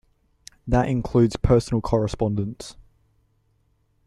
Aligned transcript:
That 0.67 0.87
includes 0.89 1.35
personal 1.35 1.79
correspondence. 1.79 2.75